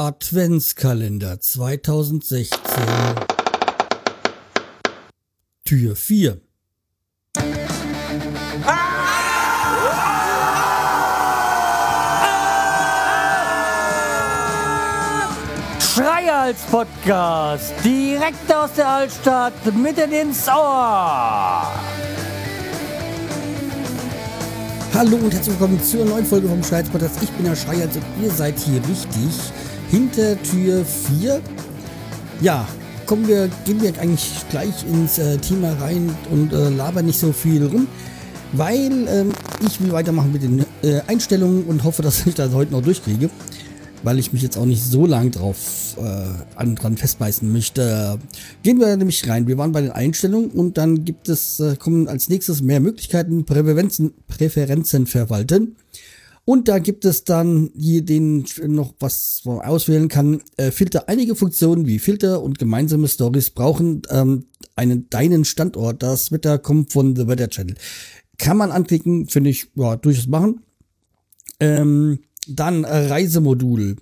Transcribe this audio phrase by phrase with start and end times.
[0.00, 2.58] Adventskalender 2016
[5.66, 6.40] Tür 4
[15.82, 21.70] Schreihals Podcast, direkt aus der Altstadt, mitten ins Ohr.
[24.94, 27.22] Hallo und herzlich willkommen zur neuen Folge vom Schreihals Podcast.
[27.22, 29.52] Ich bin der Schreihals und ihr seid hier richtig
[29.90, 31.40] hinter Tür 4.
[32.40, 32.66] Ja,
[33.06, 37.32] kommen wir, gehen wir eigentlich gleich ins äh, Thema rein und äh, labern nicht so
[37.32, 37.86] viel rum,
[38.52, 39.32] weil ähm,
[39.66, 43.30] ich will weitermachen mit den äh, Einstellungen und hoffe, dass ich das heute noch durchkriege
[44.02, 48.18] weil ich mich jetzt auch nicht so lang drauf äh, dran festbeißen möchte.
[48.62, 49.46] Gehen wir nämlich rein.
[49.46, 53.44] Wir waren bei den Einstellungen und dann gibt es, äh, kommen als nächstes mehr Möglichkeiten,
[53.44, 55.76] Präferenzen, Präferenzen verwalten.
[56.50, 60.42] Und da gibt es dann hier den noch was man auswählen kann.
[60.56, 61.08] Äh, Filter.
[61.08, 66.02] Einige Funktionen wie Filter und gemeinsame Stories brauchen ähm, einen deinen Standort.
[66.02, 67.76] Das Wetter kommt von The Weather Channel.
[68.36, 70.62] Kann man anklicken, finde ich, ja, durchaus machen.
[71.60, 73.94] Ähm, dann äh, Reisemodul.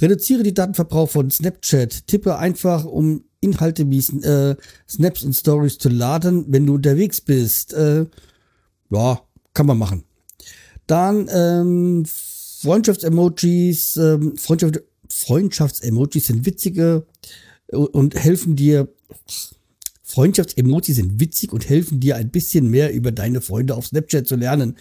[0.00, 2.08] Reduziere die Datenverbrauch von Snapchat.
[2.08, 4.56] Tippe einfach, um Inhalte wie äh,
[4.90, 7.74] Snaps und Stories zu laden, wenn du unterwegs bist.
[7.74, 8.06] Äh,
[8.90, 9.20] ja,
[9.54, 10.02] kann man machen.
[10.92, 13.96] Dann ähm, Freundschafts-Emojis.
[13.96, 17.06] Ähm, Freundschaft, Freundschafts-Emojis sind witzige
[17.68, 18.88] und helfen dir.
[20.04, 24.36] Freundschafts-Emojis sind witzig und helfen dir ein bisschen mehr über deine Freunde auf Snapchat zu
[24.36, 24.76] lernen.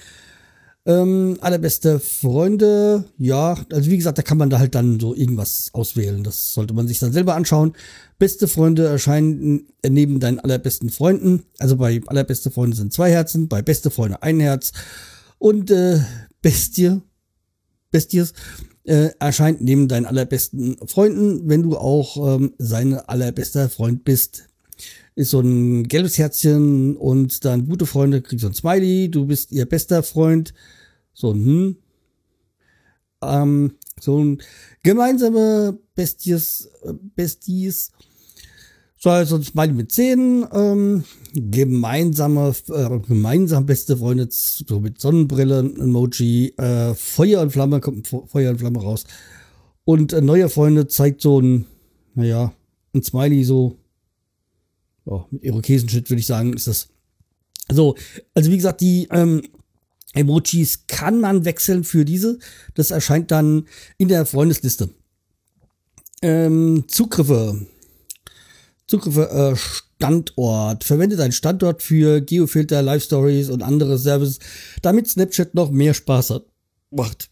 [0.85, 5.69] Ähm, allerbeste Freunde, ja, also wie gesagt, da kann man da halt dann so irgendwas
[5.71, 6.25] auswählen.
[6.25, 7.71] Das sollte man sich dann selber anschauen.
[8.19, 11.43] Beste Freunde erscheinen neben deinen allerbesten Freunden.
[11.57, 14.73] Also bei allerbeste Freunde sind zwei Herzen, bei beste Freunde ein Herz.
[15.41, 15.99] Und äh,
[16.43, 17.01] Bestie,
[17.89, 18.33] Besties
[18.83, 24.49] äh, erscheint neben deinen allerbesten Freunden, wenn du auch ähm, sein allerbester Freund bist.
[25.15, 29.51] Ist so ein gelbes Herzchen und dann gute Freunde kriegst so ein Smiley, du bist
[29.51, 30.53] ihr bester Freund
[31.11, 31.75] so ein hm.
[33.23, 34.43] Ähm, so ein
[34.83, 36.69] gemeinsame Besties,
[37.15, 37.91] Besties.
[39.03, 41.03] So, also ein Smiley mit Zähnen, ähm,
[41.33, 48.51] gemeinsame, äh, gemeinsam beste Freunde, so mit Sonnenbrille, Emoji, äh, Feuer und Flamme, kommt Feuer
[48.51, 49.05] und Flamme raus.
[49.85, 51.65] Und äh, neue Freunde zeigt so ein,
[52.13, 52.53] naja,
[52.93, 53.79] ein Smiley so,
[55.05, 56.89] oh, mit Irokesenschnitt würde ich sagen, ist das.
[57.71, 57.95] So,
[58.35, 59.41] also wie gesagt, die, ähm,
[60.13, 62.37] Emojis kann man wechseln für diese.
[62.75, 63.65] Das erscheint dann
[63.97, 64.89] in der Freundesliste.
[66.21, 67.65] Ähm, Zugriffe.
[68.91, 70.83] Zugriffe, äh, Standort.
[70.83, 74.39] Verwende deinen Standort für Geofilter, Live Stories und andere Services,
[74.81, 76.45] damit Snapchat noch mehr Spaß hat.
[76.91, 77.29] Macht.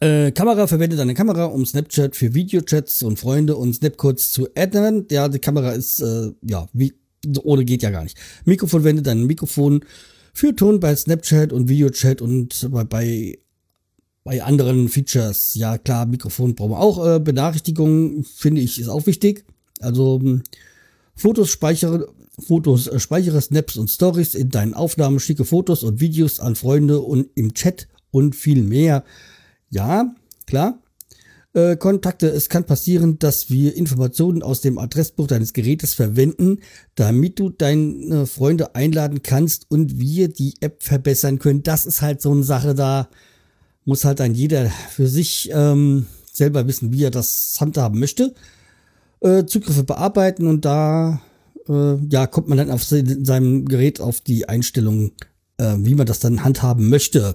[0.00, 5.06] Äh, Kamera, verwende deine Kamera, um Snapchat für Videochats und Freunde und Snapcodes zu adden.
[5.10, 6.94] Ja, die Kamera ist, äh, ja, wie,
[7.42, 8.16] ohne geht ja gar nicht.
[8.46, 9.84] Mikrofon, verwende dein Mikrofon
[10.32, 13.38] für Ton bei Snapchat und Videochat und bei,
[14.24, 15.54] bei anderen Features.
[15.54, 17.16] Ja, klar, Mikrofon brauchen wir auch.
[17.16, 19.44] Äh, Benachrichtigungen finde ich ist auch wichtig.
[19.80, 20.42] Also hm,
[21.14, 22.08] Fotos speichere,
[22.38, 27.00] Fotos äh, speichere Snaps und Stories in deinen Aufnahmen, schicke Fotos und Videos an Freunde
[27.00, 29.04] und im Chat und viel mehr.
[29.70, 30.14] Ja,
[30.46, 30.80] klar.
[31.52, 32.28] Äh, Kontakte.
[32.28, 36.58] Es kann passieren, dass wir Informationen aus dem Adressbuch deines Gerätes verwenden,
[36.96, 41.62] damit du deine Freunde einladen kannst und wir die App verbessern können.
[41.62, 43.08] Das ist halt so eine Sache, da
[43.84, 48.34] muss halt dann jeder für sich ähm, selber wissen, wie er das handhaben möchte.
[49.20, 51.20] Äh, Zugriffe bearbeiten und da
[51.68, 55.12] äh, ja kommt man dann auf seinem Gerät auf die Einstellungen,
[55.58, 57.34] äh, wie man das dann handhaben möchte.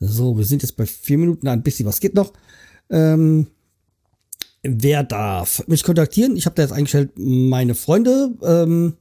[0.00, 2.32] So, wir sind jetzt bei vier Minuten, ein bisschen was geht noch.
[2.90, 3.46] Ähm,
[4.62, 6.36] wer darf mich kontaktieren?
[6.36, 8.34] Ich habe da jetzt eingestellt, meine Freunde.
[8.42, 8.96] Ähm,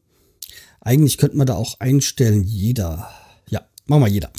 [0.80, 3.10] eigentlich könnte man da auch einstellen, jeder.
[3.50, 4.32] Ja, machen wir jeder.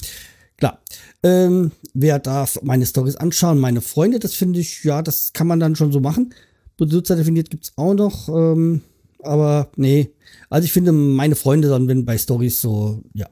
[0.57, 0.81] Klar.
[1.23, 3.59] Ähm, wer darf meine Stories anschauen?
[3.59, 6.33] Meine Freunde, das finde ich, ja, das kann man dann schon so machen.
[6.77, 8.29] Benutzer definiert gibt es auch noch.
[8.29, 8.81] Ähm,
[9.19, 10.11] aber nee.
[10.49, 13.27] Also ich finde meine Freunde dann, wenn bei Stories so, ja.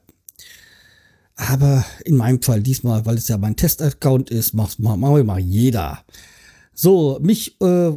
[1.34, 5.40] Aber in meinem Fall diesmal, weil es ja mein Test-Account ist, macht mal, mal, mal
[5.40, 6.04] jeder.
[6.74, 7.92] So, mich äh,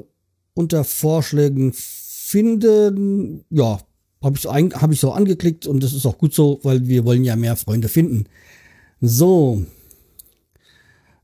[0.54, 3.80] unter Vorschlägen finden, ja,
[4.24, 7.06] habe ich, so hab ich so angeklickt und das ist auch gut so, weil wir
[7.06, 8.26] wollen ja mehr Freunde finden.
[9.02, 9.64] So.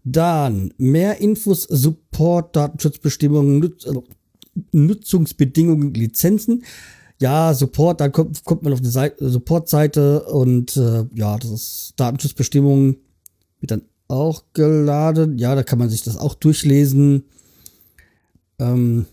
[0.04, 4.04] Dann mehr Infos, Support, Datenschutzbestimmungen, also
[4.72, 6.64] Nutzungsbedingungen, Lizenzen.
[7.20, 12.98] Ja, Support, da kommt, kommt man auf eine Support-Seite und äh, ja, das ist Datenschutzbestimmungen,
[13.60, 15.38] wird dann auch geladen.
[15.38, 17.26] Ja, da kann man sich das auch durchlesen.
[18.58, 19.06] Ähm,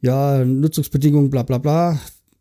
[0.00, 1.98] ja, Nutzungsbedingungen, bla bla bla.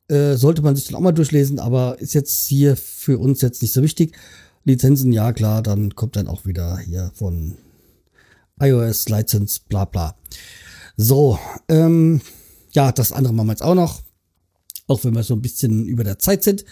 [0.09, 3.61] Äh, sollte man sich dann auch mal durchlesen, aber ist jetzt hier für uns jetzt
[3.61, 4.15] nicht so wichtig.
[4.67, 7.57] Lizenzen, ja klar, dann kommt dann auch wieder hier von
[8.59, 10.15] iOS License, bla bla.
[10.97, 12.21] So, ähm,
[12.71, 14.01] ja, das andere machen wir jetzt auch noch.
[14.87, 16.65] Auch wenn wir so ein bisschen über der Zeit sind.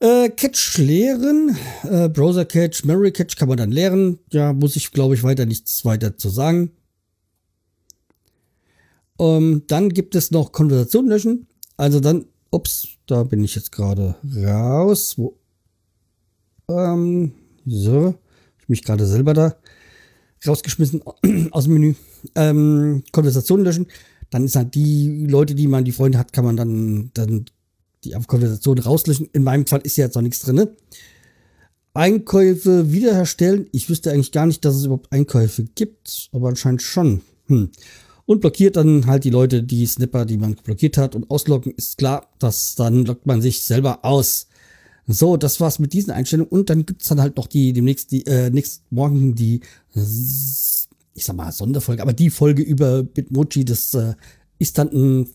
[0.00, 4.18] Äh, Catch leeren, äh, Browser Catch, Memory Catch kann man dann leeren.
[4.30, 6.72] Ja, muss ich glaube ich weiter nichts weiter zu sagen.
[9.18, 11.46] Ähm, dann gibt es noch Konversation löschen.
[11.78, 15.14] Also dann, ups, da bin ich jetzt gerade raus.
[15.16, 15.38] Wo?
[16.68, 17.32] Ähm,
[17.64, 18.14] so,
[18.60, 19.56] ich mich gerade selber da
[20.46, 21.02] rausgeschmissen
[21.50, 21.94] aus dem Menü.
[22.34, 23.86] Ähm, Konversation löschen.
[24.30, 27.46] Dann ist halt die Leute, die man, die Freunde hat, kann man dann, dann
[28.04, 29.28] die Konversation rauslöschen.
[29.32, 30.68] In meinem Fall ist ja jetzt noch nichts drin.
[31.94, 33.68] Einkäufe wiederherstellen.
[33.72, 37.22] Ich wüsste eigentlich gar nicht, dass es überhaupt Einkäufe gibt, aber anscheinend schon.
[37.46, 37.70] Hm.
[38.26, 41.14] Und blockiert dann halt die Leute, die Snipper, die man blockiert hat.
[41.14, 44.48] Und ausloggen ist klar, dass dann lockt man sich selber aus.
[45.06, 46.50] So, das war's mit diesen Einstellungen.
[46.50, 49.60] Und dann gibt's dann halt noch die demnächst, die, äh, nächsten Morgen die,
[49.94, 54.14] ich sag mal, Sonderfolge, aber die Folge über Bitmoji, das äh,
[54.58, 55.28] ist dann ein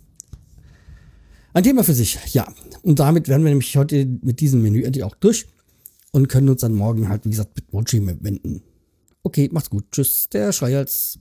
[1.53, 2.47] ein Thema für sich, ja.
[2.81, 5.47] Und damit werden wir nämlich heute mit diesem Menü endlich auch durch
[6.11, 8.63] und können uns dann morgen halt, wie gesagt, mit Mochi wenden.
[9.23, 9.85] Okay, macht's gut.
[9.91, 11.19] Tschüss, der Schreihals.